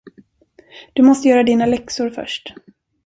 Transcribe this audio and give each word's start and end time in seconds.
Du 0.93 1.03
måste 1.03 1.27
göra 1.27 1.43
dina 1.43 1.65
läxor 1.65 2.09
först. 2.09 2.53